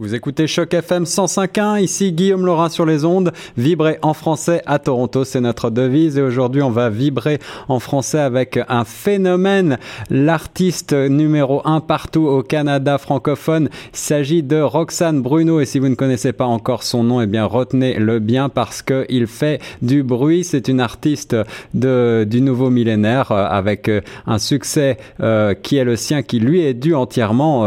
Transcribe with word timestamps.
Vous 0.00 0.16
écoutez 0.16 0.48
Choc 0.48 0.74
FM 0.74 1.04
105.1, 1.04 1.80
ici 1.80 2.10
Guillaume 2.10 2.44
Laurin 2.44 2.68
sur 2.68 2.84
les 2.84 3.04
ondes, 3.04 3.30
vibrer 3.56 4.00
en 4.02 4.12
français 4.12 4.60
à 4.66 4.80
Toronto, 4.80 5.22
c'est 5.22 5.40
notre 5.40 5.70
devise. 5.70 6.18
Et 6.18 6.20
aujourd'hui 6.20 6.62
on 6.62 6.70
va 6.70 6.90
vibrer 6.90 7.38
en 7.68 7.78
français 7.78 8.18
avec 8.18 8.58
un 8.68 8.84
phénomène, 8.84 9.78
l'artiste 10.10 10.94
numéro 10.94 11.62
un 11.64 11.78
partout 11.78 12.26
au 12.26 12.42
Canada 12.42 12.98
francophone, 12.98 13.68
il 13.92 13.96
s'agit 13.96 14.42
de 14.42 14.60
Roxane 14.60 15.22
Bruno. 15.22 15.60
Et 15.60 15.64
si 15.64 15.78
vous 15.78 15.88
ne 15.88 15.94
connaissez 15.94 16.32
pas 16.32 16.46
encore 16.46 16.82
son 16.82 17.04
nom, 17.04 17.20
eh 17.20 17.28
bien 17.28 17.44
retenez-le 17.44 18.18
bien 18.18 18.48
parce 18.48 18.82
que 18.82 19.06
il 19.08 19.28
fait 19.28 19.60
du 19.80 20.02
bruit, 20.02 20.42
c'est 20.42 20.66
une 20.66 20.80
artiste 20.80 21.36
de, 21.72 22.26
du 22.28 22.40
nouveau 22.40 22.68
millénaire 22.68 23.30
euh, 23.30 23.46
avec 23.48 23.88
euh, 23.88 24.00
un 24.26 24.38
succès 24.38 24.96
euh, 25.20 25.54
qui 25.54 25.76
est 25.76 25.84
le 25.84 25.94
sien, 25.94 26.24
qui 26.24 26.40
lui 26.40 26.62
est 26.62 26.74
dû 26.74 26.96
entièrement, 26.96 27.60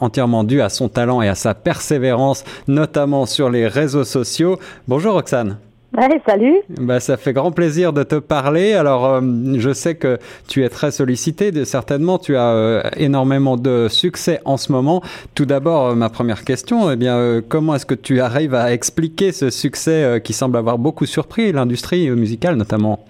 entièrement 0.00 0.44
dû 0.44 0.60
à 0.60 0.68
son 0.68 0.88
talent 0.88 1.23
et 1.24 1.28
à 1.28 1.34
sa 1.34 1.54
persévérance, 1.54 2.44
notamment 2.68 3.26
sur 3.26 3.50
les 3.50 3.66
réseaux 3.66 4.04
sociaux. 4.04 4.58
Bonjour 4.86 5.14
Roxane. 5.14 5.58
Ouais, 5.96 6.20
salut. 6.26 6.56
Bah, 6.80 6.98
ça 6.98 7.16
fait 7.16 7.32
grand 7.32 7.52
plaisir 7.52 7.92
de 7.92 8.02
te 8.02 8.16
parler. 8.16 8.72
Alors, 8.72 9.06
euh, 9.06 9.20
je 9.58 9.72
sais 9.72 9.94
que 9.94 10.18
tu 10.48 10.64
es 10.64 10.68
très 10.68 10.90
sollicité, 10.90 11.52
de, 11.52 11.62
certainement. 11.62 12.18
Tu 12.18 12.36
as 12.36 12.48
euh, 12.48 12.82
énormément 12.96 13.56
de 13.56 13.86
succès 13.88 14.40
en 14.44 14.56
ce 14.56 14.72
moment. 14.72 15.02
Tout 15.36 15.44
d'abord, 15.44 15.86
euh, 15.86 15.94
ma 15.94 16.08
première 16.08 16.44
question, 16.44 16.90
eh 16.90 16.96
bien, 16.96 17.40
comment 17.48 17.76
est-ce 17.76 17.86
que 17.86 17.94
tu 17.94 18.20
arrives 18.20 18.56
à 18.56 18.72
expliquer 18.72 19.30
ce 19.30 19.50
succès 19.50 20.20
qui 20.24 20.32
semble 20.32 20.56
avoir 20.56 20.78
beaucoup 20.78 21.06
surpris 21.06 21.52
l'industrie 21.52 22.10
musicale, 22.10 22.56
notamment? 22.56 23.04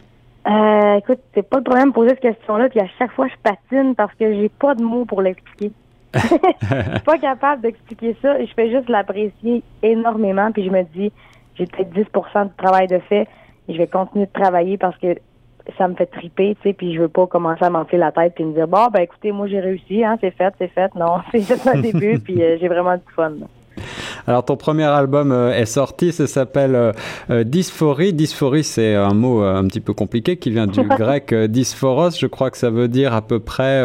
Écoute, 0.98 1.20
c'est 1.34 1.42
pas 1.42 1.56
le 1.56 1.64
problème 1.64 1.88
de 1.88 1.94
poser 1.94 2.10
cette 2.10 2.20
question-là. 2.20 2.68
Puis 2.68 2.80
à 2.80 2.86
chaque 2.98 3.12
fois, 3.12 3.26
je 3.28 3.34
patine 3.42 3.94
parce 3.94 4.12
que 4.14 4.32
j'ai 4.32 4.50
pas 4.50 4.74
de 4.74 4.82
mots 4.82 5.06
pour 5.06 5.22
l'expliquer. 5.22 5.72
Je 6.14 6.90
suis 6.92 7.00
pas 7.04 7.18
capable 7.18 7.62
d'expliquer 7.62 8.16
ça 8.22 8.38
je 8.44 8.52
fais 8.54 8.70
juste 8.70 8.88
l'apprécier 8.88 9.62
énormément. 9.82 10.50
Puis 10.52 10.64
je 10.64 10.70
me 10.70 10.82
dis, 10.82 11.12
j'ai 11.56 11.66
peut-être 11.66 11.90
10% 11.92 12.44
de 12.44 12.50
travail 12.56 12.86
de 12.86 12.98
fait 12.98 13.28
et 13.68 13.72
je 13.72 13.78
vais 13.78 13.86
continuer 13.86 14.26
de 14.26 14.32
travailler 14.32 14.76
parce 14.76 14.96
que 14.98 15.16
ça 15.78 15.88
me 15.88 15.94
fait 15.94 16.06
triper, 16.06 16.56
tu 16.56 16.68
sais, 16.68 16.72
puis 16.74 16.94
je 16.94 17.00
veux 17.00 17.08
pas 17.08 17.26
commencer 17.26 17.64
à 17.64 17.70
m'enfler 17.70 17.98
la 17.98 18.12
tête 18.12 18.34
puis 18.34 18.44
me 18.44 18.52
dire 18.52 18.68
bon 18.68 18.86
ben 18.92 19.00
écoutez, 19.00 19.32
moi 19.32 19.46
j'ai 19.46 19.60
réussi, 19.60 20.04
hein, 20.04 20.18
c'est 20.20 20.32
fait, 20.32 20.52
c'est 20.58 20.68
fait. 20.68 20.94
Non, 20.94 21.20
c'est 21.32 21.40
juste 21.40 21.66
un 21.66 21.80
début 21.80 22.18
puis 22.24 22.42
euh, 22.42 22.58
j'ai 22.60 22.68
vraiment 22.68 22.96
du 22.96 23.12
fun. 23.14 23.32
Alors 24.26 24.44
ton 24.44 24.56
premier 24.56 24.84
album 24.84 25.32
euh, 25.32 25.52
est 25.52 25.66
sorti, 25.66 26.12
ça 26.12 26.26
s'appelle 26.26 26.74
euh, 26.74 26.92
euh, 27.30 27.44
Dysphorie. 27.44 28.12
Dysphorie, 28.12 28.64
c'est 28.64 28.94
un 28.94 29.14
mot 29.14 29.42
un 29.42 29.66
petit 29.66 29.80
peu 29.80 29.92
compliqué 29.92 30.36
qui 30.36 30.50
vient 30.50 30.66
du 30.66 30.82
grec 30.88 31.34
dysphoros. 31.34 32.18
Je 32.18 32.26
crois 32.26 32.50
que 32.50 32.56
ça 32.56 32.70
veut 32.70 32.88
dire 32.88 33.14
à 33.14 33.22
peu 33.22 33.40
près 33.40 33.82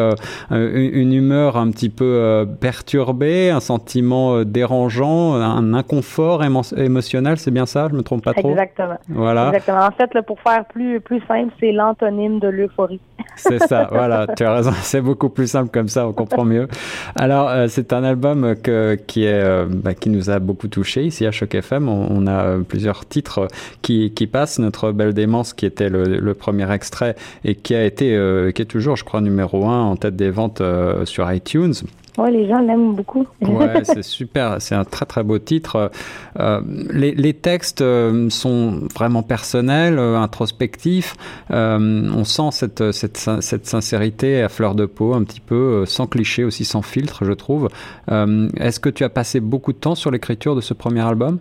une 0.51 1.13
humeur 1.13 1.57
un 1.57 1.71
petit 1.71 1.89
peu 1.89 2.47
perturbée, 2.59 3.49
un 3.49 3.59
sentiment 3.59 4.43
dérangeant, 4.43 5.35
un 5.35 5.73
inconfort 5.73 6.43
émotionnel. 6.43 7.37
C'est 7.37 7.51
bien 7.51 7.65
ça? 7.65 7.87
Je 7.91 7.95
me 7.95 8.03
trompe 8.03 8.23
pas 8.23 8.33
trop? 8.33 8.51
Exactement. 8.51 8.97
Voilà. 9.09 9.47
Exactement. 9.47 9.85
En 9.85 9.91
fait, 9.91 10.09
pour 10.25 10.39
faire 10.41 10.65
plus 10.65 10.99
plus 10.99 11.21
simple, 11.27 11.53
c'est 11.59 11.71
l'antonyme 11.71 12.39
de 12.39 12.47
l'euphorie. 12.47 12.99
C'est 13.35 13.59
ça, 13.59 13.87
voilà, 13.91 14.27
tu 14.35 14.43
as 14.43 14.53
raison, 14.53 14.71
c'est 14.81 15.01
beaucoup 15.01 15.29
plus 15.29 15.47
simple 15.47 15.69
comme 15.71 15.87
ça, 15.87 16.07
on 16.07 16.13
comprend 16.13 16.43
mieux. 16.43 16.67
Alors, 17.15 17.49
c'est 17.69 17.93
un 17.93 18.03
album 18.03 18.55
que, 18.61 18.95
qui, 18.95 19.25
est, 19.25 19.65
bah, 19.65 19.93
qui 19.93 20.09
nous 20.09 20.18
a 20.27 20.39
beaucoup 20.39 20.67
touché 20.67 21.05
ici 21.05 21.25
à 21.25 21.31
Choc 21.31 21.55
FM. 21.55 21.87
On, 21.87 22.27
a 22.27 22.45
euh, 22.45 22.59
plusieurs 22.59 23.07
titres 23.07 23.47
qui, 23.81 24.11
qui, 24.11 24.27
passent. 24.27 24.59
Notre 24.59 24.91
Belle 24.91 25.13
Démence, 25.13 25.53
qui 25.53 25.65
était 25.65 25.89
le, 25.89 26.33
premier 26.33 26.71
extrait 26.71 27.15
et 27.43 27.55
qui 27.55 27.75
a 27.75 27.85
été, 27.85 28.15
euh, 28.15 28.51
qui 28.51 28.61
est 28.61 28.65
toujours, 28.65 28.95
je 28.95 29.03
crois, 29.03 29.21
numéro 29.21 29.67
un 29.67 29.83
en 29.83 29.95
tête 29.95 30.15
des 30.15 30.29
ventes 30.29 30.61
euh, 30.61 31.05
sur 31.05 31.31
iTunes. 31.31 31.73
Ouais, 32.19 32.31
les 32.31 32.49
gens 32.49 32.59
l'aiment 32.59 32.95
beaucoup. 32.95 33.25
ouais, 33.41 33.69
c'est 33.83 34.03
super. 34.03 34.61
C'est 34.61 34.75
un 34.75 34.83
très 34.83 35.05
très 35.05 35.23
beau 35.23 35.39
titre. 35.39 35.89
Euh, 36.37 36.59
les, 36.91 37.13
les, 37.13 37.33
textes 37.33 37.81
euh, 37.81 38.29
sont 38.29 38.81
vraiment 38.93 39.23
personnels, 39.23 39.97
euh, 39.97 40.17
introspectifs. 40.17 41.15
Euh, 41.49 42.11
on 42.13 42.25
sent 42.25 42.49
cette, 42.51 42.91
cette, 42.91 43.15
cette, 43.15 43.65
sincérité 43.65 44.43
à 44.43 44.49
fleur 44.49 44.75
de 44.75 44.85
peau, 44.85 45.13
un 45.13 45.23
petit 45.23 45.39
peu 45.39 45.85
sans 45.85 46.07
cliché, 46.07 46.43
aussi 46.43 46.65
sans 46.65 46.81
filtre, 46.81 47.23
je 47.23 47.31
trouve. 47.31 47.69
Est-ce 48.09 48.81
que 48.81 48.89
tu 48.89 49.05
as 49.05 49.09
passé 49.09 49.39
beaucoup 49.39 49.71
de 49.71 49.77
temps 49.77 49.95
sur 49.95 50.11
l'écriture 50.11 50.55
de 50.55 50.61
ce 50.61 50.73
premier 50.73 51.01
album? 51.07 51.39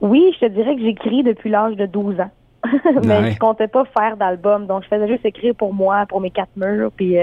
Oui, 0.00 0.32
je 0.34 0.46
te 0.46 0.50
dirais 0.50 0.74
que 0.76 0.82
j'écris 0.82 1.22
depuis 1.22 1.50
l'âge 1.50 1.76
de 1.76 1.84
12 1.84 2.20
ans. 2.20 2.30
Mais 3.04 3.32
je 3.32 3.38
comptais 3.38 3.68
pas 3.68 3.84
faire 3.84 4.16
d'album, 4.16 4.66
donc 4.66 4.84
je 4.84 4.88
faisais 4.88 5.06
juste 5.06 5.24
écrire 5.26 5.54
pour 5.54 5.74
moi, 5.74 6.06
pour 6.08 6.20
mes 6.22 6.30
quatre 6.30 6.56
murs, 6.56 6.90
puis 6.96 7.16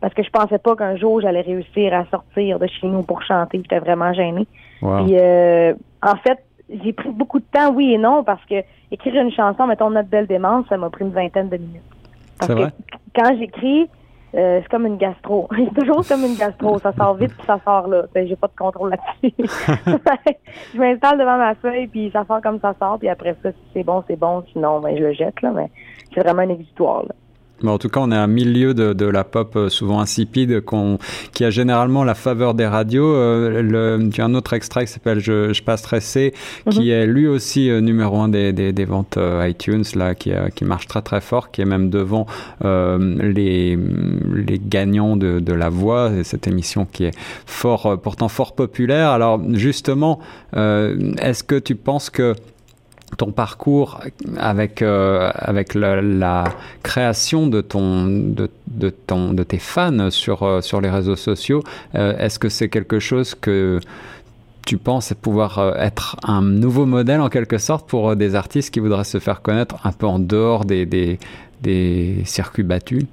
parce 0.00 0.14
que 0.14 0.22
je 0.22 0.30
pensais 0.30 0.58
pas 0.58 0.76
qu'un 0.76 0.96
jour 0.96 1.20
j'allais 1.20 1.40
réussir 1.40 1.92
à 1.94 2.04
sortir 2.06 2.58
de 2.58 2.66
chez 2.66 2.86
nous 2.86 3.02
pour 3.02 3.22
chanter. 3.22 3.58
J'étais 3.58 3.80
vraiment 3.80 4.12
gênée. 4.12 4.46
Puis 4.80 5.18
euh, 5.18 5.74
en 6.02 6.16
fait, 6.16 6.38
j'ai 6.68 6.92
pris 6.92 7.10
beaucoup 7.10 7.40
de 7.40 7.46
temps, 7.50 7.72
oui 7.72 7.94
et 7.94 7.98
non, 7.98 8.22
parce 8.24 8.44
que 8.44 8.62
écrire 8.90 9.22
une 9.22 9.32
chanson, 9.32 9.66
mettons 9.66 9.90
notre 9.90 10.08
belle 10.08 10.26
démence, 10.26 10.66
ça 10.68 10.76
m'a 10.76 10.90
pris 10.90 11.04
une 11.04 11.12
vingtaine 11.12 11.48
de 11.48 11.56
minutes. 11.56 11.82
Parce 12.38 12.54
que 12.54 12.70
quand 13.14 13.36
j'écris, 13.38 13.88
euh, 14.34 14.60
c'est 14.62 14.68
comme 14.68 14.86
une 14.86 14.98
gastro. 14.98 15.48
c'est 15.56 15.80
toujours 15.80 16.06
comme 16.06 16.24
une 16.24 16.36
gastro. 16.36 16.78
Ça 16.78 16.92
sort 16.92 17.14
vite 17.14 17.34
puis 17.36 17.46
ça 17.46 17.58
sort 17.64 17.88
là. 17.88 18.04
Ben, 18.14 18.28
j'ai 18.28 18.36
pas 18.36 18.48
de 18.48 18.56
contrôle 18.56 18.90
là-dessus. 18.90 19.34
je 20.74 20.78
m'installe 20.78 21.18
devant 21.18 21.38
ma 21.38 21.54
feuille 21.54 21.86
puis 21.88 22.10
ça 22.12 22.24
sort 22.26 22.42
comme 22.42 22.60
ça 22.60 22.74
sort 22.78 22.98
puis 22.98 23.08
après 23.08 23.34
ça, 23.42 23.50
si 23.50 23.58
c'est 23.72 23.84
bon, 23.84 24.04
c'est 24.06 24.16
bon. 24.16 24.44
Sinon, 24.52 24.80
ben, 24.80 24.96
je 24.96 25.02
le 25.02 25.12
jette 25.14 25.40
là. 25.42 25.50
Mais 25.52 25.70
c'est 26.14 26.20
vraiment 26.20 26.42
un 26.42 26.50
exutoire 26.50 27.04
là. 27.04 27.14
Mais 27.62 27.70
en 27.70 27.78
tout 27.78 27.88
cas, 27.88 28.00
on 28.00 28.10
est 28.12 28.16
à 28.16 28.22
un 28.22 28.28
milieu 28.28 28.74
de, 28.74 28.92
de 28.92 29.06
la 29.06 29.24
pop 29.24 29.56
euh, 29.56 29.68
souvent 29.68 30.00
insipide 30.00 30.62
qui 31.32 31.44
a 31.44 31.50
généralement 31.50 32.04
la 32.04 32.14
faveur 32.14 32.54
des 32.54 32.66
radios. 32.66 33.14
Euh, 33.14 33.62
le, 33.62 34.10
tu 34.10 34.20
as 34.20 34.24
un 34.24 34.34
autre 34.34 34.52
extrait 34.52 34.86
qui 34.86 34.92
s'appelle 34.92 35.20
Je, 35.20 35.52
je 35.52 35.62
passe 35.62 35.80
stressé, 35.80 36.34
qui 36.70 36.80
mhm. 36.80 36.88
est 36.88 37.06
lui 37.06 37.26
aussi 37.26 37.70
euh, 37.70 37.80
numéro 37.80 38.18
un 38.18 38.28
des, 38.28 38.52
des, 38.52 38.72
des 38.72 38.84
ventes 38.84 39.16
euh, 39.16 39.48
iTunes, 39.48 39.84
là, 39.94 40.14
qui, 40.14 40.32
qui 40.54 40.64
marche 40.64 40.86
très 40.86 41.02
très 41.02 41.20
fort, 41.20 41.50
qui 41.50 41.62
est 41.62 41.64
même 41.64 41.90
devant 41.90 42.26
les, 42.60 43.76
les 43.76 44.60
gagnants 44.64 45.16
de, 45.16 45.40
de 45.40 45.52
La 45.52 45.68
Voix, 45.68 46.10
cette 46.24 46.46
émission 46.46 46.86
qui 46.90 47.04
est 47.04 47.18
fort, 47.46 47.98
pourtant 48.02 48.28
fort 48.28 48.54
populaire. 48.54 49.10
Alors 49.10 49.40
justement, 49.54 50.20
est-ce 50.54 51.42
que 51.42 51.58
tu 51.58 51.74
penses 51.74 52.10
que 52.10 52.34
ton 53.18 53.32
parcours 53.32 54.00
avec 54.38 54.80
euh, 54.80 55.30
avec 55.34 55.74
la, 55.74 56.00
la, 56.00 56.44
création 56.82 57.48
de 57.48 57.60
ton 57.60 58.06
de, 58.06 58.48
de 58.68 58.90
ton 58.90 59.34
de 59.34 59.42
tes 59.42 59.58
fans 59.58 60.10
sur 60.10 60.44
euh, 60.44 60.60
sur 60.62 60.80
les 60.80 60.88
réseaux 60.88 61.16
sociaux 61.16 61.62
euh, 61.96 62.16
est-ce 62.16 62.38
que 62.38 62.48
c'est 62.48 62.68
quelque 62.68 63.00
chose 63.00 63.34
que 63.34 63.80
tu 64.64 64.78
penses 64.78 65.12
pouvoir 65.20 65.74
être 65.78 66.16
un 66.22 66.42
nouveau 66.42 66.86
modèle 66.86 67.20
en 67.20 67.28
quelque 67.28 67.58
sorte 67.58 67.88
pour 67.88 68.14
des 68.14 68.34
artistes 68.34 68.72
qui 68.72 68.80
voudraient 68.80 69.04
se 69.04 69.18
faire 69.18 69.42
connaître 69.42 69.76
un 69.84 69.92
peu 69.92 70.06
en 70.06 70.20
dehors 70.20 70.64
des 70.64 70.86
des, 70.86 71.18
des 71.60 72.22
circuits 72.24 72.62
battus? 72.62 73.04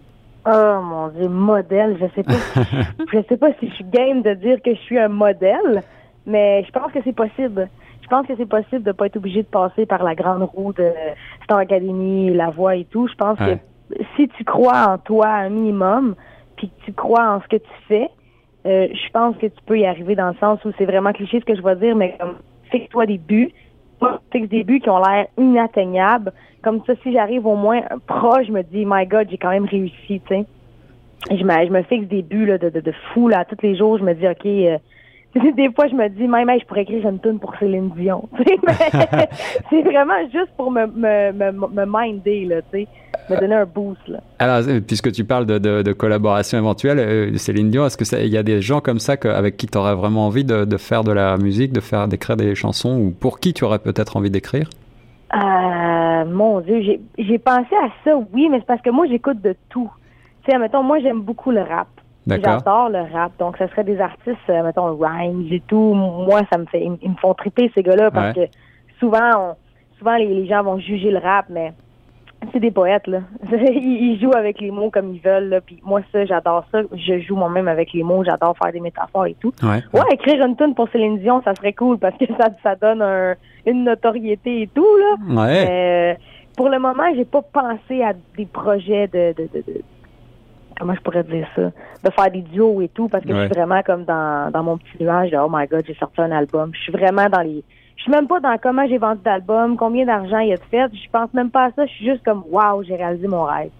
Oh 0.48 0.80
mon 0.84 1.08
dieu, 1.08 1.28
modèle, 1.28 1.98
je 2.00 2.06
sais 2.14 2.24
pas. 2.24 2.34
je 3.12 3.20
sais 3.28 3.38
pas 3.38 3.50
si 3.60 3.68
je 3.70 3.74
suis 3.74 3.86
game 3.86 4.22
de 4.22 4.36
dire 4.36 4.62
que 4.64 4.76
je 4.76 4.80
suis 4.82 5.00
un 5.00 5.08
modèle, 5.08 5.82
mais 6.28 6.64
je 6.66 6.72
pense 6.72 6.92
que 6.92 7.00
c'est 7.04 7.16
possible 7.16 7.68
je 8.06 8.10
pense 8.12 8.28
que 8.28 8.34
c'est 8.38 8.46
possible 8.46 8.84
de 8.84 8.92
pas 8.92 9.08
être 9.08 9.18
obligé 9.18 9.42
de 9.42 9.48
passer 9.48 9.88
par 9.88 10.04
la 10.04 10.14
grande 10.14 10.44
roue 10.44 10.74
de 10.74 10.92
Star 11.44 11.58
Academy, 11.58 12.32
la 12.32 12.52
voix 12.52 12.76
et 12.76 12.86
tout. 12.86 13.08
Je 13.08 13.16
pense 13.16 13.40
que 13.40 13.58
si 14.16 14.28
tu 14.28 14.44
crois 14.44 14.90
en 14.90 15.00
toi 15.00 15.28
un 15.28 15.50
minimum, 15.50 16.14
puis 16.56 16.70
que 16.70 16.86
tu 16.86 16.94
crois 16.94 17.28
en 17.28 17.42
ce 17.42 17.48
que 17.48 17.56
tu 17.56 17.72
fais, 17.88 18.10
euh, 18.68 18.88
je 18.94 19.12
pense 19.12 19.36
que 19.38 19.48
tu 19.48 19.58
peux 19.66 19.80
y 19.80 19.88
arriver 19.88 20.16
dans 20.16 20.28
le 20.28 20.36
sens 20.36 20.64
où 20.66 20.72
c'est 20.78 20.86
vraiment 20.86 21.14
cliché 21.14 21.40
ce 21.40 21.46
que 21.46 21.56
je 21.56 21.64
vais 21.64 21.76
dire, 21.78 21.96
mais 21.96 22.16
comme 22.20 22.36
fixe-toi 22.70 23.08
des 23.08 23.18
buts, 23.18 23.52
fixe 24.32 24.50
des 24.50 24.64
buts 24.64 24.82
qui 24.82 24.90
ont 24.92 25.00
l'air 25.00 25.26
inatteignables. 25.40 26.32
Comme 26.62 26.82
ça, 26.86 26.94
si 27.02 27.12
j'arrive 27.12 27.48
au 27.48 27.56
moins 27.56 27.82
proche, 28.06 28.46
je 28.46 28.52
me 28.52 28.62
dis, 28.62 28.86
my 28.86 29.08
God, 29.08 29.30
j'ai 29.32 29.40
quand 29.40 29.50
même 29.50 29.66
réussi, 29.66 30.22
tu 30.22 30.28
sais. 30.30 30.46
Je 31.32 31.44
me, 31.44 31.66
je 31.66 31.72
me 31.72 31.82
fixe 31.82 32.08
des 32.08 32.22
buts 32.22 32.46
là, 32.46 32.60
de, 32.60 32.70
de, 32.70 32.82
de 32.82 32.92
fou 32.92 33.30
là, 33.30 33.46
tous 33.46 33.58
les 33.64 33.76
jours. 33.76 33.98
Je 33.98 34.04
me 34.04 34.14
dis, 34.14 34.28
OK, 34.28 34.46
euh, 34.46 34.78
des 35.36 35.72
fois, 35.74 35.88
je 35.88 35.96
me 35.96 36.08
dis, 36.10 36.28
même, 36.28 36.50
je 36.60 36.66
pourrais 36.66 36.84
écrire 36.84 37.08
une 37.08 37.20
tune 37.20 37.40
pour 37.40 37.54
Céline 37.60 37.92
Dion. 37.98 38.28
c'est 39.70 39.82
vraiment 39.82 40.22
juste 40.32 40.52
pour 40.56 40.72
me, 40.72 40.88
me, 40.88 41.32
me, 41.34 41.52
me 41.52 41.86
minder, 41.86 42.46
là, 42.46 42.62
tu 42.72 42.80
sais, 42.80 42.88
me 43.30 43.40
donner 43.40 43.56
un 43.56 43.66
boost. 43.66 44.08
Là. 44.08 44.20
Alors, 44.40 44.68
euh, 44.68 44.80
puisque 44.80 45.12
tu 45.12 45.26
parles 45.26 45.46
de, 45.46 45.58
de, 45.58 45.82
de 45.82 45.94
collaboration 45.94 46.58
éventuelle, 46.58 47.00
euh, 47.00 47.38
Céline 47.38 47.70
Dion, 47.70 47.86
est-ce 47.86 47.98
qu'il 47.98 48.28
y 48.28 48.38
a 48.38 48.44
des 48.44 48.62
gens 48.62 48.80
comme 48.80 49.00
ça 49.00 49.18
que, 49.18 49.28
avec 49.28 49.58
qui 49.58 49.68
tu 49.68 49.78
aurais 49.78 49.96
vraiment 49.96 50.26
envie 50.26 50.46
de, 50.46 50.64
de, 50.64 50.78
faire 50.78 51.04
de 51.04 51.12
la 51.12 51.38
musique, 51.38 51.74
de 51.74 51.82
faire 51.82 52.08
d'écrire 52.08 52.38
des 52.38 52.56
chansons, 52.56 52.98
ou 52.98 53.12
pour 53.12 53.40
qui 53.40 53.54
tu 53.54 53.66
aurais 53.66 53.80
peut-être 53.80 54.16
envie 54.16 54.32
d'écrire? 54.32 54.70
Euh, 55.34 56.26
mon 56.26 56.62
Dieu, 56.62 57.00
j'ai 57.18 57.40
pensé 57.40 57.76
à 57.76 57.90
ça, 58.06 58.18
oui, 58.34 58.48
mais 58.50 58.60
c'est 58.60 58.68
parce 58.68 58.82
que 58.82 58.90
moi, 58.90 59.06
j'écoute 59.08 59.42
de 59.42 59.56
tout. 59.70 59.92
Tu 60.46 60.52
sais, 60.52 60.58
mettons, 60.58 60.84
moi, 60.84 61.00
j'aime 61.00 61.22
beaucoup 61.22 61.52
le 61.52 61.62
rap. 61.62 61.88
J'adore 62.28 62.90
le 62.90 63.02
rap. 63.14 63.34
Donc, 63.40 63.58
ce 63.58 63.68
serait 63.68 63.84
des 63.84 64.00
artistes, 64.00 64.38
euh, 64.50 64.64
mettons, 64.64 64.96
Rhymes 64.98 65.48
et 65.52 65.62
tout. 65.68 65.94
Moi, 65.94 66.42
ça 66.52 66.58
me 66.58 66.66
fait, 66.66 66.84
ils, 66.84 67.10
me 67.10 67.16
font 67.16 67.34
triper, 67.34 67.72
ces 67.76 67.84
gars-là, 67.84 68.12
parce 68.12 68.34
que 68.34 68.48
souvent, 69.00 69.56
souvent, 69.98 70.16
les, 70.18 70.48
gens 70.48 70.64
vont 70.64 70.80
juger 70.80 71.12
le 71.12 71.20
rap, 71.20 71.46
mais 71.50 71.74
c'est 72.52 72.60
des 72.60 72.72
poètes 72.72 73.08
là. 73.08 73.22
ils, 73.52 74.20
jouent 74.22 74.36
avec 74.36 74.60
les 74.62 74.70
mots 74.70 74.90
comme 74.92 75.14
ils 75.14 75.22
veulent. 75.22 75.50
Là. 75.50 75.62
Puis 75.62 75.80
moi 75.84 76.02
ça, 76.12 76.26
j'adore 76.26 76.66
ça. 76.72 76.82
Je 76.94 77.20
joue 77.20 77.36
moi-même 77.36 77.68
avec 77.68 77.92
les 77.94 78.04
mots. 78.04 78.24
J'adore 78.24 78.56
faire 78.62 78.72
des 78.72 78.80
métaphores 78.80 79.26
et 79.26 79.36
tout. 79.40 79.52
Ouais. 79.64 79.82
Ouais, 79.94 80.06
écrire 80.12 80.46
une 80.46 80.56
tune 80.56 80.76
pour 80.76 80.88
Céline 80.90 81.18
Dion, 81.20 81.42
ça 81.44 81.56
serait 81.56 81.74
cool 81.74 81.98
parce 81.98 82.16
que 82.18 82.26
ça, 82.40 82.50
ça 82.62 82.76
donne 82.76 83.02
un, 83.02 83.34
une 83.66 83.84
notoriété 83.86 84.64
et 84.64 84.68
tout 84.68 84.86
là. 84.98 85.44
Ouais. 85.44 85.66
Euh, 85.68 86.14
pour 86.56 86.70
le 86.70 86.80
moment, 86.80 87.04
j'ai 87.16 87.26
pas 87.26 87.42
pensé 87.42 88.04
à 88.04 88.14
des 88.38 88.46
projets 88.46 89.08
de, 89.08 89.34
de, 89.34 89.50
de, 89.54 89.64
de- 89.66 89.82
comment 90.80 90.94
je 90.96 91.02
pourrais 91.02 91.24
dire 91.24 91.48
ça, 91.56 91.62
de 92.04 92.12
faire 92.12 92.32
des 92.32 92.42
duos 92.42 92.82
et 92.82 92.90
tout 92.90 93.08
parce 93.08 93.24
que 93.24 93.34
je 93.34 93.40
suis 93.40 93.50
vraiment 93.50 93.82
comme 93.84 94.06
dans, 94.06 94.52
dans 94.52 94.64
mon 94.64 94.78
petit 94.78 95.04
nuage 95.04 95.32
de 95.32 95.38
oh 95.38 95.50
my 95.52 95.68
god, 95.68 95.84
j'ai 95.88 95.96
sorti 95.96 96.22
un 96.22 96.32
album. 96.32 96.72
Je 96.74 96.80
suis 96.82 96.92
vraiment 96.92 97.28
dans 97.30 97.42
les 97.42 97.64
je 97.98 98.04
suis 98.04 98.12
même 98.12 98.28
pas 98.28 98.40
dans 98.40 98.58
comment 98.62 98.86
j'ai 98.88 98.98
vendu 98.98 99.22
d'albums, 99.24 99.78
combien 99.78 100.06
d'argent 100.06 100.40
il 100.40 100.50
y 100.50 100.54
a 100.54 100.58
de 100.58 100.64
fait. 100.70 100.90
Je 100.94 101.10
pense 101.12 101.34
même 101.34 101.50
pas 101.50 101.66
à 101.66 101.72
ça. 101.72 101.86
Je 101.86 101.92
suis 101.94 102.06
juste 102.06 102.24
comme 102.24 102.44
wow, 102.52 102.84
j'ai 102.84 102.96
réalisé 102.96 103.28
mon 103.28 103.44
rêve. 103.44 103.72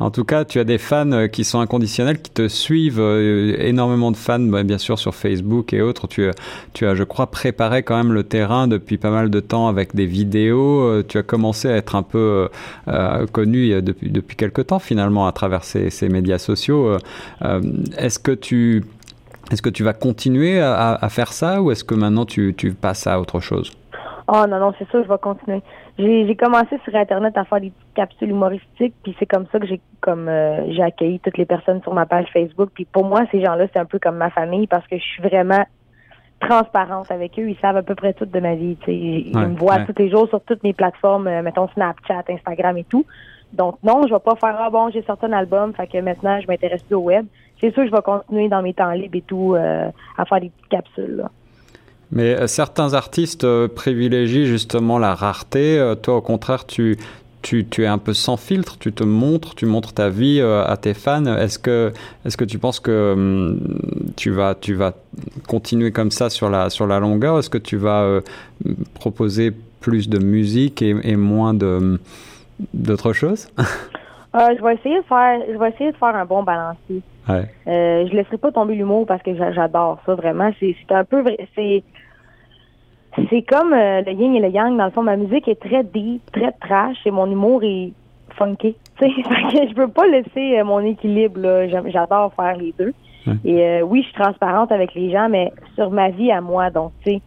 En 0.00 0.10
tout 0.10 0.24
cas, 0.24 0.46
tu 0.46 0.58
as 0.58 0.64
des 0.64 0.78
fans 0.78 1.12
euh, 1.12 1.26
qui 1.28 1.44
sont 1.44 1.60
inconditionnels, 1.60 2.20
qui 2.22 2.30
te 2.30 2.48
suivent, 2.48 3.00
euh, 3.00 3.54
énormément 3.58 4.10
de 4.10 4.16
fans, 4.16 4.40
bah, 4.40 4.62
bien 4.62 4.78
sûr 4.78 4.98
sur 4.98 5.14
Facebook 5.14 5.74
et 5.74 5.82
autres. 5.82 6.08
Tu, 6.08 6.26
as- 6.26 6.34
tu 6.72 6.86
as, 6.86 6.94
je 6.94 7.04
crois, 7.04 7.26
préparé 7.30 7.82
quand 7.82 7.96
même 7.96 8.12
le 8.14 8.22
terrain 8.24 8.66
depuis 8.66 8.96
pas 8.96 9.10
mal 9.10 9.28
de 9.28 9.40
temps 9.40 9.68
avec 9.68 9.94
des 9.94 10.06
vidéos. 10.06 10.80
Euh, 10.80 11.04
Tu 11.06 11.18
as 11.18 11.22
commencé 11.22 11.68
à 11.68 11.76
être 11.76 11.94
un 11.96 12.02
peu 12.02 12.18
euh, 12.18 12.48
euh, 12.88 13.26
connu 13.26 13.72
euh, 13.72 13.82
depuis, 13.82 14.10
depuis 14.10 14.36
quelque 14.36 14.62
temps 14.62 14.78
finalement 14.78 15.26
à 15.26 15.32
travers 15.32 15.64
ces, 15.64 15.90
médias 16.08 16.38
sociaux. 16.38 16.88
Euh, 16.88 16.98
euh, 17.42 17.60
Est-ce 17.98 18.18
que 18.18 18.32
tu... 18.32 18.82
Est-ce 19.52 19.62
que 19.62 19.68
tu 19.70 19.82
vas 19.82 19.92
continuer 19.94 20.60
à 20.60 21.08
faire 21.10 21.32
ça 21.32 21.60
ou 21.60 21.72
est-ce 21.72 21.82
que 21.82 21.96
maintenant 21.96 22.24
tu, 22.24 22.54
tu 22.56 22.72
passes 22.72 23.08
à 23.08 23.20
autre 23.20 23.40
chose? 23.40 23.72
Oh 24.28 24.44
non, 24.48 24.60
non, 24.60 24.72
c'est 24.78 24.86
ça, 24.92 25.02
je 25.02 25.08
vais 25.08 25.18
continuer. 25.20 25.60
J'ai 25.98 26.26
j'ai 26.26 26.36
commencé 26.36 26.78
sur 26.84 26.94
Internet 26.94 27.36
à 27.36 27.44
faire 27.44 27.60
des 27.60 27.70
petites 27.70 27.94
capsules 27.94 28.30
humoristiques, 28.30 28.94
puis 29.02 29.14
c'est 29.18 29.26
comme 29.26 29.46
ça 29.52 29.58
que 29.58 29.66
j'ai 29.66 29.80
comme 30.00 30.28
euh, 30.28 30.72
j'ai 30.72 30.82
accueilli 30.82 31.20
toutes 31.20 31.36
les 31.36 31.44
personnes 31.46 31.82
sur 31.82 31.92
ma 31.94 32.06
page 32.06 32.26
Facebook. 32.32 32.70
Puis 32.74 32.84
pour 32.86 33.04
moi, 33.04 33.22
ces 33.30 33.40
gens-là, 33.44 33.66
c'est 33.72 33.78
un 33.78 33.84
peu 33.84 33.98
comme 33.98 34.16
ma 34.16 34.30
famille 34.30 34.66
parce 34.66 34.86
que 34.86 34.96
je 34.96 35.02
suis 35.02 35.22
vraiment 35.22 35.64
transparente 36.40 37.10
avec 37.10 37.38
eux. 37.38 37.48
Ils 37.50 37.58
savent 37.58 37.76
à 37.76 37.82
peu 37.82 37.94
près 37.94 38.14
tout 38.14 38.24
de 38.24 38.40
ma 38.40 38.54
vie. 38.54 38.76
tu 38.80 38.86
sais. 38.86 38.94
Ils 38.96 39.36
Ouais, 39.36 39.46
me 39.46 39.56
voient 39.56 39.76
ouais. 39.76 39.86
tous 39.86 39.94
les 39.98 40.10
jours 40.10 40.28
sur 40.28 40.40
toutes 40.42 40.62
mes 40.62 40.72
plateformes, 40.72 41.26
euh, 41.26 41.42
mettons 41.42 41.68
Snapchat, 41.68 42.24
Instagram 42.30 42.76
et 42.78 42.84
tout. 42.84 43.04
Donc 43.52 43.76
non, 43.82 44.06
je 44.06 44.14
vais 44.14 44.20
pas 44.20 44.36
faire 44.36 44.56
ah 44.58 44.70
bon, 44.70 44.90
j'ai 44.90 45.02
sorti 45.02 45.26
un 45.26 45.32
album, 45.32 45.74
fait 45.74 45.86
que 45.88 45.98
maintenant 45.98 46.40
je 46.40 46.46
m'intéresse 46.46 46.82
plus 46.84 46.94
au 46.94 47.00
web. 47.02 47.26
C'est 47.60 47.74
sûr, 47.74 47.84
je 47.84 47.90
vais 47.90 48.00
continuer 48.02 48.48
dans 48.48 48.62
mes 48.62 48.72
temps 48.72 48.90
libres 48.92 49.16
et 49.16 49.22
tout 49.22 49.54
euh, 49.54 49.90
à 50.16 50.24
faire 50.24 50.40
des 50.40 50.48
petites 50.50 50.68
capsules. 50.68 51.16
Là. 51.16 51.30
Mais 52.12 52.34
euh, 52.34 52.46
certains 52.46 52.94
artistes 52.94 53.44
euh, 53.44 53.68
privilégient 53.68 54.46
justement 54.46 54.98
la 54.98 55.14
rareté. 55.14 55.78
Euh, 55.78 55.94
toi, 55.94 56.16
au 56.16 56.20
contraire, 56.20 56.66
tu, 56.66 56.98
tu, 57.42 57.66
tu 57.66 57.84
es 57.84 57.86
un 57.86 57.98
peu 57.98 58.12
sans 58.12 58.36
filtre. 58.36 58.76
Tu 58.78 58.92
te 58.92 59.04
montres, 59.04 59.54
tu 59.54 59.66
montres 59.66 59.92
ta 59.92 60.08
vie 60.08 60.40
euh, 60.40 60.64
à 60.64 60.76
tes 60.76 60.94
fans. 60.94 61.24
Est-ce 61.24 61.58
que, 61.58 61.92
est-ce 62.24 62.36
que 62.36 62.44
tu 62.44 62.58
penses 62.58 62.80
que 62.80 63.12
hum, 63.12 63.60
tu 64.16 64.30
vas, 64.30 64.54
tu 64.54 64.74
vas 64.74 64.94
continuer 65.46 65.92
comme 65.92 66.10
ça 66.10 66.30
sur 66.30 66.50
la, 66.50 66.70
sur 66.70 66.86
la 66.86 66.98
longueur? 67.00 67.38
Est-ce 67.38 67.50
que 67.50 67.58
tu 67.58 67.76
vas 67.76 68.02
euh, 68.02 68.20
proposer 68.94 69.52
plus 69.80 70.08
de 70.08 70.18
musique 70.18 70.82
et, 70.82 70.94
et 71.02 71.16
moins 71.16 71.54
de 71.54 71.98
d'autres 72.74 73.14
choses? 73.14 73.48
Euh, 74.34 74.54
je 74.56 74.62
vais 74.62 74.74
essayer 74.74 74.98
de 74.98 75.04
faire, 75.04 75.40
je 75.52 75.58
vais 75.58 75.68
essayer 75.70 75.90
de 75.92 75.96
faire 75.96 76.14
un 76.14 76.24
bon 76.24 76.42
balancier. 76.42 77.02
Ouais. 77.28 77.44
Euh, 77.66 78.06
je 78.08 78.14
laisserai 78.14 78.38
pas 78.38 78.52
tomber 78.52 78.74
l'humour 78.74 79.06
parce 79.06 79.22
que 79.22 79.34
j'a- 79.34 79.52
j'adore 79.52 79.98
ça 80.06 80.14
vraiment. 80.14 80.50
C'est 80.60 80.74
un 80.90 81.04
peu 81.04 81.20
vrai. 81.22 81.36
C'est 81.54 81.82
c'est 83.28 83.42
comme 83.42 83.72
euh, 83.72 84.02
le 84.02 84.12
yin 84.12 84.34
et 84.36 84.40
le 84.40 84.48
yang. 84.48 84.76
Dans 84.76 84.84
le 84.84 84.90
fond, 84.92 85.02
ma 85.02 85.16
musique 85.16 85.48
est 85.48 85.60
très 85.60 85.82
deep, 85.82 86.22
très 86.32 86.52
trash 86.60 86.96
et 87.04 87.10
mon 87.10 87.26
humour 87.30 87.62
est 87.64 87.92
funky. 88.36 88.76
Tu 89.00 89.06
sais, 89.06 89.22
fait 89.22 89.64
que 89.64 89.68
je 89.70 89.74
peux 89.74 89.88
pas 89.88 90.06
laisser 90.06 90.58
euh, 90.60 90.64
mon 90.64 90.80
équilibre. 90.80 91.40
J'adore 91.88 92.32
faire 92.34 92.56
les 92.56 92.72
deux. 92.78 92.92
Ouais. 93.26 93.34
Et 93.44 93.82
oui, 93.82 94.02
je 94.02 94.08
suis 94.08 94.20
transparente 94.20 94.70
avec 94.72 94.94
les 94.94 95.10
gens, 95.10 95.28
mais 95.28 95.52
sur 95.74 95.90
ma 95.90 96.10
vie 96.10 96.30
à 96.30 96.40
moi. 96.40 96.70
Donc, 96.70 96.92
tu 97.04 97.12
sais, 97.12 97.20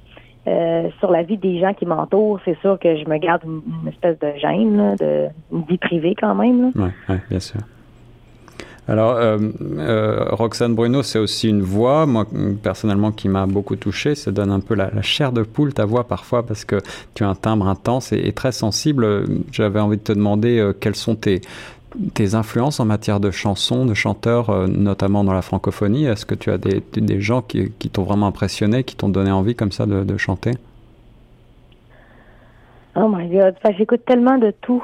euh, 0.48 0.90
sur 1.00 1.12
la 1.12 1.24
vie 1.24 1.38
des 1.38 1.60
gens 1.60 1.74
qui 1.74 1.86
m'entourent, 1.86 2.40
c'est 2.45 2.57
sûr 2.60 2.78
que 2.80 2.98
je 2.98 3.10
me 3.10 3.18
garde 3.18 3.44
une, 3.45 3.88
espèce 3.88 4.19
de 4.19 4.38
gêne, 4.40 4.95
de 5.00 5.28
une 5.51 5.63
vie 5.63 5.78
privée 5.78 6.16
quand 6.19 6.36
même. 6.36 6.72
Ouais, 6.75 7.19
bien 7.30 7.40
sûr. 7.40 7.62
Alors, 8.88 9.16
euh, 9.16 9.38
euh, 9.78 10.25
Roxane 10.31 10.75
Bruno, 10.75 11.04
c'est 11.04 11.19
aussi 11.19 11.48
une 11.48 11.62
voix, 11.62 12.06
moi 12.06 12.25
personnellement, 12.62 13.12
qui 13.12 13.30
m'a 13.30 13.45
beaucoup 13.45 13.78
touché. 13.78 14.13
Ça 14.13 14.31
donne 14.31 14.51
un 14.51 14.60
peu 14.60 14.75
la, 14.75 15.01
chair 15.01 15.31
de 15.31 15.44
poule, 15.44 15.74
ta 15.74 15.86
voix 15.86 16.06
parfois, 16.06 16.45
parce 16.45 16.66
que 16.66 16.81
tu 17.13 17.24
as 17.24 17.30
un 17.30 17.36
timbre 17.36 17.68
intense 17.68 18.12
et, 18.12 18.34
très 18.34 18.51
sensible. 18.51 19.25
J'avais 19.51 19.80
envie 19.80 19.98
de 19.98 20.04
te 20.04 20.12
demander 20.12 20.60
euh, 20.60 20.74
quelles 20.78 20.95
sont 20.95 21.16
tes, 21.16 21.40
tes 22.13 22.36
influences 22.36 22.80
en 22.80 22.86
matière 22.86 23.19
de 23.19 23.31
chansons, 23.31 23.86
de 23.86 23.94
chanteurs, 23.94 24.50
euh, 24.50 24.68
notamment 24.68 25.24
dans 25.24 25.34
la 25.34 25.42
francophonie? 25.42 26.06
Est-ce 26.06 26.25
que 26.25 26.36
tu 26.36 26.50
as 26.51 26.57
des, 26.57 26.81
des 26.95 27.22
gens 27.22 27.42
qui, 27.42 27.72
qui 27.80 27.90
t'ont 27.90 28.04
vraiment 28.04 28.28
impressionné, 28.28 28.84
qui 28.84 28.95
t'ont 28.95 29.10
donné 29.10 29.31
envie 29.31 29.56
comme 29.56 29.72
ça 29.72 29.86
de, 29.86 30.04
de 30.04 30.18
chanter? 30.18 30.51
Oh 32.95 33.07
my 33.07 33.28
god, 33.28 33.56
j'écoute 33.78 34.06
tellement 34.06 34.38
de 34.38 34.51
tout. 34.62 34.84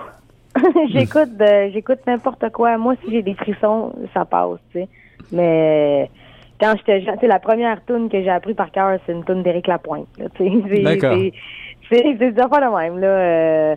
j'écoute 0.92 1.38
de- 1.38 1.70
j'écoute 1.72 2.00
n'importe 2.08 2.50
quoi. 2.52 2.78
Moi, 2.78 2.96
si 3.04 3.12
j'ai 3.12 3.22
des 3.22 3.36
frissons, 3.36 3.94
ça 4.14 4.26
passe, 4.26 4.58
tu 4.72 4.80
sais. 4.80 4.88
Mais 5.32 6.10
quand 6.60 6.74
j'étais 6.78 7.02
jeune, 7.02 7.16
tu 7.16 7.22
sais, 7.22 7.28
la 7.28 7.40
première 7.40 7.84
tune 7.86 8.10
que 8.10 8.22
j'ai 8.22 8.30
appris 8.30 8.56
par 8.56 8.72
cœur, 8.72 8.98
c'est 9.06 9.12
une 9.14 9.24
tune 9.24 9.44
d'Éric 9.44 9.68
Lapointe. 9.68 10.08
D'accord. 10.84 11.18
c'est- 11.18 12.14
des 12.14 12.40
affaires 12.40 12.72
de 12.72 12.76
même. 12.78 13.00
Là. 13.00 13.08
Euh, 13.08 13.76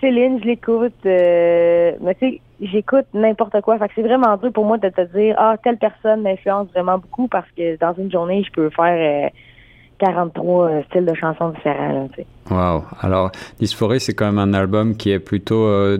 Céline, 0.00 0.38
je 0.40 0.44
l'écoute. 0.46 0.92
euh, 1.06 1.92
mais 2.00 2.14
tu 2.14 2.28
sais, 2.30 2.40
j'écoute 2.64 3.06
n'importe 3.14 3.60
quoi. 3.60 3.78
Fait 3.78 3.90
c'est 3.94 4.02
vraiment 4.02 4.36
dur 4.36 4.52
pour 4.52 4.64
moi 4.64 4.78
de 4.78 4.88
te 4.88 5.00
dire, 5.16 5.34
ah, 5.38 5.56
telle 5.62 5.78
personne 5.78 6.22
m'influence 6.22 6.68
vraiment 6.68 6.98
beaucoup 6.98 7.28
parce 7.28 7.50
que 7.56 7.76
dans 7.78 7.94
une 7.94 8.10
journée, 8.10 8.42
je 8.44 8.50
peux 8.52 8.70
faire 8.70 9.26
euh, 9.26 9.28
43 9.98 10.68
euh, 10.68 10.82
styles 10.84 11.06
de 11.06 11.14
chansons 11.14 11.50
différents. 11.50 11.92
Là, 11.92 12.08
tu 12.14 12.22
sais. 12.22 12.26
Waouh. 12.50 12.82
Alors, 13.00 13.30
Dysphorie, 13.58 14.00
c'est 14.00 14.12
quand 14.12 14.26
même 14.26 14.38
un 14.38 14.52
album 14.52 14.96
qui 14.96 15.10
est 15.10 15.18
plutôt, 15.18 15.64
euh, 15.64 15.96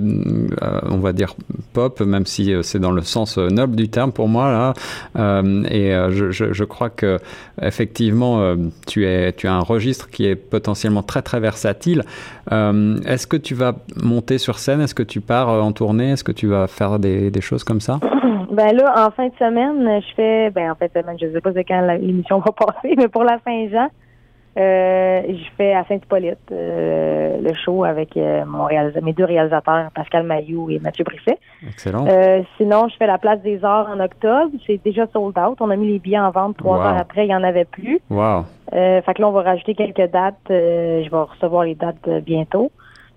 euh, 0.62 0.80
on 0.90 0.98
va 0.98 1.12
dire, 1.12 1.34
pop, 1.72 2.00
même 2.00 2.26
si 2.26 2.52
c'est 2.62 2.78
dans 2.78 2.90
le 2.90 3.00
sens 3.02 3.38
noble 3.38 3.76
du 3.76 3.88
terme 3.88 4.12
pour 4.12 4.28
moi 4.28 4.52
là. 4.52 5.64
Et 5.70 5.92
je, 6.10 6.30
je, 6.30 6.52
je 6.52 6.64
crois 6.64 6.90
que 6.90 7.18
effectivement, 7.62 8.54
tu 8.86 9.06
es, 9.06 9.32
tu 9.32 9.48
as 9.48 9.54
un 9.54 9.60
registre 9.60 10.10
qui 10.10 10.26
est 10.26 10.36
potentiellement 10.36 11.02
très 11.02 11.22
très 11.22 11.40
versatile. 11.40 12.04
Est-ce 12.50 13.26
que 13.26 13.38
tu 13.38 13.54
vas 13.54 13.76
monter 14.02 14.36
sur 14.36 14.58
scène? 14.58 14.82
Est-ce 14.82 14.94
que 14.94 15.02
tu 15.02 15.22
pars 15.22 15.48
en 15.48 15.72
tournée? 15.72 16.10
Est-ce 16.10 16.24
que 16.24 16.32
tu 16.32 16.46
vas 16.46 16.66
faire 16.66 16.98
des, 16.98 17.30
des 17.30 17.40
choses 17.40 17.64
comme 17.64 17.80
ça? 17.80 18.00
Ben 18.54 18.74
là, 18.76 19.06
en 19.06 19.10
fin 19.10 19.28
de 19.28 19.34
semaine, 19.38 20.00
je 20.00 20.14
fais, 20.14 20.50
ben 20.50 20.70
en 20.70 20.74
fin 20.74 20.86
de 20.86 20.92
semaine, 21.00 21.16
je 21.20 21.30
sais 21.32 21.40
pas 21.40 21.52
c'est 21.52 21.64
quand 21.64 21.80
l'émission 22.00 22.38
va 22.38 22.52
passer, 22.66 22.94
mais 22.96 23.08
pour 23.08 23.24
la 23.24 23.38
Saint-Jean, 23.44 23.88
euh, 24.56 25.22
je 25.26 25.44
fais 25.56 25.74
à 25.74 25.84
Saint-Hippolyte 25.84 26.38
euh, 26.52 27.38
le 27.42 27.52
show 27.54 27.82
avec 27.82 28.16
euh, 28.16 28.44
mon 28.46 28.68
mes 29.02 29.12
deux 29.12 29.24
réalisateurs, 29.24 29.90
Pascal 29.92 30.22
Mailloux 30.22 30.70
et 30.70 30.78
Mathieu 30.78 31.02
Brisset. 31.04 31.38
Excellent. 31.66 32.06
Euh, 32.08 32.42
sinon, 32.56 32.86
je 32.88 32.96
fais 32.96 33.08
la 33.08 33.18
Place 33.18 33.40
des 33.42 33.64
Arts 33.64 33.88
en 33.90 33.98
octobre. 33.98 34.52
C'est 34.64 34.80
déjà 34.84 35.06
sold 35.08 35.36
out. 35.38 35.56
On 35.60 35.70
a 35.70 35.76
mis 35.76 35.90
les 35.92 35.98
billets 35.98 36.20
en 36.20 36.30
vente 36.30 36.56
trois 36.56 36.78
Wow. 36.78 36.84
heures 36.84 36.96
après, 36.98 37.24
il 37.24 37.28
n'y 37.30 37.34
en 37.34 37.42
avait 37.42 37.64
plus. 37.64 37.98
Euh, 38.12 39.02
fait 39.02 39.14
que 39.14 39.22
là, 39.22 39.28
on 39.28 39.32
va 39.32 39.42
rajouter 39.42 39.74
quelques 39.74 40.10
dates. 40.12 40.36
Je 40.48 41.10
vais 41.10 41.16
recevoir 41.16 41.64
les 41.64 41.74
dates 41.74 42.08
bientôt. 42.24 42.70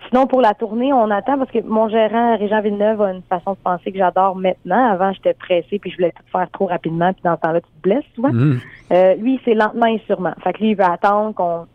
Sinon, 0.10 0.28
pour 0.28 0.42
la 0.42 0.54
tournée, 0.54 0.94
on 0.94 1.10
attend 1.12 1.38
parce 1.38 1.52
que 1.52 1.62
mon 1.64 1.90
gérant, 1.90 2.38
Régent 2.38 2.62
Villeneuve, 2.62 3.02
a 3.02 3.12
une 3.12 3.24
façon 3.24 3.52
de 3.52 3.58
penser 3.64 3.92
que 3.92 3.98
j'adore 3.98 4.36
maintenant. 4.36 4.92
Avant, 4.92 5.12
j'étais 5.14 5.34
pressée 5.34 5.80
puis 5.80 5.92
je 5.92 5.98
voulais 5.98 6.12
tout 6.12 6.24
faire 6.32 6.50
trop 6.52 6.68
rapidement. 6.68 7.12
Puis 7.14 7.22
dans 7.24 7.36
ce 7.36 7.42
temps-là, 7.42 7.62
tu 7.62 7.68
te 7.68 7.82
blesses 7.82 8.06
souvent. 8.16 8.32
Mhm. 8.32 8.60
Euh, 8.92 9.16
lui, 9.16 9.40
c'est 9.44 9.54
lentement 9.54 9.88
et 9.88 10.02
sûrement. 10.06 10.34
Fait 10.44 10.54
que 10.54 10.60
lui, 10.60 10.72
il 10.72 10.76
veut 10.76 10.84
attendre 10.84 11.34
qu'on 11.34 11.66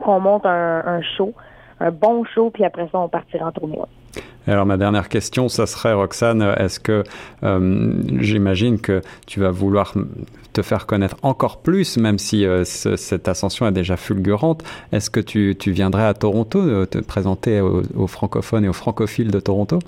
qu'on 0.00 0.18
monte 0.20 0.44
un, 0.44 0.82
un 0.84 1.02
show, 1.16 1.32
un 1.80 1.90
bon 1.90 2.24
show, 2.24 2.50
puis 2.50 2.64
après 2.64 2.88
ça, 2.90 2.98
on 2.98 3.08
partira 3.08 3.46
en 3.46 3.52
tournée. 3.52 3.78
ouais. 3.78 4.22
Alors 4.46 4.66
ma 4.66 4.76
dernière 4.76 5.08
question, 5.08 5.48
ça 5.48 5.66
serait 5.66 5.94
Roxane, 5.94 6.42
est-ce 6.58 6.78
que 6.78 7.02
euh, 7.42 7.92
j'imagine 8.20 8.78
que 8.78 9.00
tu 9.26 9.40
vas 9.40 9.50
vouloir 9.50 9.94
te 10.54 10.62
faire 10.62 10.86
connaître 10.86 11.16
encore 11.22 11.58
plus, 11.60 11.98
même 11.98 12.18
si 12.18 12.46
euh, 12.46 12.64
ce- 12.64 12.96
cette 12.96 13.28
ascension 13.28 13.66
est 13.66 13.72
déjà 13.72 13.96
fulgurante, 13.98 14.62
est-ce 14.92 15.10
que 15.10 15.20
tu, 15.20 15.54
tu 15.58 15.70
viendrais 15.72 16.06
à 16.06 16.14
Toronto 16.14 16.58
euh, 16.60 16.86
te 16.86 16.98
présenter 16.98 17.60
aux, 17.60 17.82
aux 17.96 18.06
francophones 18.06 18.64
et 18.64 18.68
aux 18.68 18.72
francophiles 18.84 19.30
de 19.30 19.40
Toronto? 19.40 19.78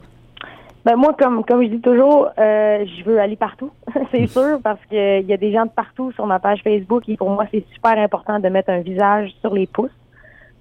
Ben 0.84 0.94
moi, 0.96 1.14
comme 1.18 1.42
comme 1.44 1.62
je 1.64 1.68
dis 1.68 1.80
toujours, 1.80 2.28
euh, 2.38 2.84
je 2.86 3.04
veux 3.04 3.18
aller 3.18 3.34
partout, 3.36 3.70
c'est 4.12 4.26
sûr, 4.28 4.58
parce 4.62 4.78
que 4.90 5.20
il 5.20 5.26
y 5.26 5.32
a 5.32 5.36
des 5.36 5.52
gens 5.52 5.64
de 5.64 5.70
partout 5.70 6.12
sur 6.12 6.26
ma 6.26 6.38
page 6.38 6.60
Facebook 6.62 7.08
et 7.08 7.16
pour 7.16 7.30
moi, 7.30 7.46
c'est 7.50 7.64
super 7.74 7.98
important 7.98 8.38
de 8.38 8.48
mettre 8.48 8.70
un 8.70 8.80
visage 8.80 9.30
sur 9.40 9.54
les 9.54 9.66
pouces. 9.66 9.90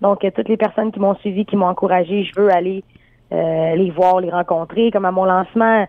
Donc, 0.02 0.26
toutes 0.36 0.50
les 0.50 0.58
personnes 0.58 0.92
qui 0.92 1.00
m'ont 1.00 1.16
suivi, 1.16 1.46
qui 1.46 1.56
m'ont 1.56 1.68
encouragé, 1.68 2.24
je 2.24 2.40
veux 2.42 2.52
aller 2.52 2.84
les 3.32 3.92
voir, 3.96 4.20
les 4.20 4.30
rencontrer. 4.30 4.92
Comme 4.92 5.06
à 5.06 5.12
mon 5.12 5.26
lancement, 5.26 5.88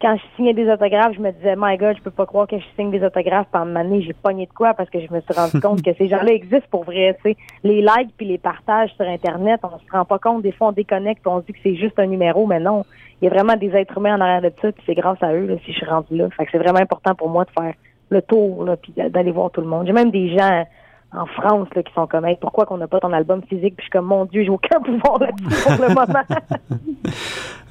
quand 0.00 0.16
je 0.16 0.22
signais 0.36 0.54
des 0.54 0.70
autographes, 0.70 1.14
je 1.14 1.20
me 1.20 1.32
disais, 1.32 1.54
my 1.56 1.76
God, 1.76 1.96
je 1.96 2.02
peux 2.02 2.12
pas 2.12 2.26
croire 2.26 2.46
que 2.46 2.56
je 2.58 2.64
signe 2.76 2.90
des 2.90 3.04
autographes. 3.04 3.48
Pendant 3.50 3.70
une 3.70 3.76
année, 3.76 4.02
j'ai 4.02 4.12
pogné 4.12 4.46
de 4.46 4.52
quoi 4.52 4.74
parce 4.74 4.88
que 4.90 5.00
je 5.00 5.12
me 5.12 5.20
suis 5.20 5.34
rendu 5.34 5.60
compte 5.60 5.82
que 5.82 5.92
ces 5.94 6.08
gens-là 6.08 6.32
existent 6.32 6.68
pour 6.70 6.84
vrai. 6.84 7.16
Tu 7.24 7.32
sais, 7.32 7.36
les 7.64 7.80
likes 7.80 8.14
puis 8.16 8.26
les 8.26 8.38
partages 8.38 8.90
sur 8.94 9.06
Internet, 9.06 9.60
on 9.64 9.78
se 9.78 9.90
rend 9.90 10.04
pas 10.04 10.18
compte. 10.18 10.42
Des 10.42 10.52
fois, 10.52 10.68
on 10.68 10.72
déconnecte, 10.72 11.26
on 11.26 11.40
se 11.40 11.46
dit 11.46 11.52
que 11.52 11.58
c'est 11.62 11.74
juste 11.74 11.98
un 11.98 12.06
numéro, 12.06 12.46
mais 12.46 12.60
non. 12.60 12.84
Il 13.20 13.24
y 13.24 13.28
a 13.28 13.34
vraiment 13.34 13.56
des 13.56 13.70
êtres 13.70 13.98
humains 13.98 14.16
en 14.16 14.20
arrière 14.20 14.42
de 14.42 14.52
ça, 14.62 14.70
puis 14.70 14.82
c'est 14.86 14.94
grâce 14.94 15.20
à 15.20 15.32
eux 15.32 15.46
là, 15.46 15.56
si 15.64 15.72
je 15.72 15.78
suis 15.78 15.86
rendu 15.86 16.16
là. 16.16 16.28
Fait 16.30 16.44
que 16.44 16.52
c'est 16.52 16.58
vraiment 16.58 16.78
important 16.78 17.16
pour 17.16 17.28
moi 17.28 17.44
de 17.44 17.50
faire 17.50 17.74
le 18.10 18.22
tour, 18.22 18.64
là, 18.64 18.76
puis 18.76 18.94
d'aller 18.96 19.32
voir 19.32 19.50
tout 19.50 19.60
le 19.60 19.66
monde. 19.66 19.86
J'ai 19.86 19.92
même 19.92 20.12
des 20.12 20.36
gens 20.36 20.64
en 21.12 21.26
France 21.26 21.68
là, 21.74 21.82
qui 21.82 21.92
sont 21.94 22.06
comme 22.06 22.26
hey, 22.26 22.36
pourquoi 22.40 22.66
qu'on 22.66 22.76
n'a 22.76 22.86
pas 22.86 23.00
ton 23.00 23.12
album 23.12 23.42
physique? 23.42 23.76
Puis 23.76 23.78
je 23.78 23.82
suis 23.84 23.90
comme 23.90 24.06
mon 24.06 24.26
dieu 24.26 24.44
j'ai 24.44 24.50
aucun 24.50 24.80
pouvoir 24.80 25.18
là-dessus 25.18 25.62
pour 25.62 25.88
le 25.88 25.94
moment. 25.94 26.24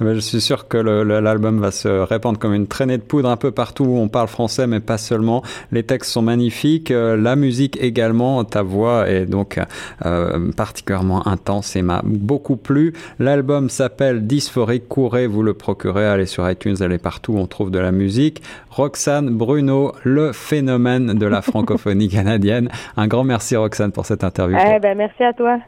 Je 0.00 0.20
suis 0.20 0.40
sûr 0.40 0.68
que 0.68 0.76
l'album 0.78 1.58
va 1.58 1.70
se 1.70 1.88
répandre 1.88 2.38
comme 2.38 2.54
une 2.54 2.68
traînée 2.68 2.98
de 2.98 3.02
poudre 3.02 3.28
un 3.28 3.36
peu 3.36 3.50
partout 3.50 3.84
où 3.84 3.98
on 3.98 4.08
parle 4.08 4.28
français 4.28 4.66
mais 4.66 4.80
pas 4.80 4.98
seulement. 4.98 5.42
Les 5.72 5.82
textes 5.82 6.12
sont 6.12 6.22
magnifiques 6.22 6.90
euh, 6.90 7.16
la 7.16 7.34
musique 7.34 7.76
également. 7.80 8.44
Ta 8.44 8.62
voix 8.62 9.08
est 9.08 9.26
donc 9.26 9.60
euh, 10.06 10.52
particulièrement 10.52 11.26
intense 11.26 11.74
et 11.74 11.82
m'a 11.82 12.02
beaucoup 12.04 12.56
plu. 12.56 12.92
L'album 13.18 13.68
s'appelle 13.70 14.26
Dysphorique. 14.26 14.88
Courez 14.88 15.26
vous 15.26 15.42
le 15.42 15.54
procurez. 15.54 16.06
Allez 16.06 16.26
sur 16.26 16.48
iTunes 16.48 16.76
allez 16.80 16.98
partout 16.98 17.34
on 17.36 17.46
trouve 17.46 17.70
de 17.70 17.78
la 17.78 17.90
musique. 17.90 18.42
Roxane 18.70 19.30
Bruno 19.30 19.92
le 20.04 20.32
phénomène 20.32 21.14
de 21.18 21.26
la 21.26 21.42
francophonie 21.42 22.08
canadienne. 22.08 22.68
Un 22.96 23.08
grand 23.08 23.24
merci 23.28 23.54
Roxane 23.54 23.92
pour 23.92 24.06
cette 24.06 24.24
interview. 24.24 24.58
Eh 24.58 24.80
ben, 24.80 24.96
merci 24.96 25.22
à 25.22 25.32
toi. 25.32 25.58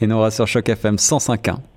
Et 0.00 0.06
nous 0.08 0.30
sur 0.30 0.48
Choc 0.48 0.68
FM 0.68 0.96
105.1. 0.96 1.58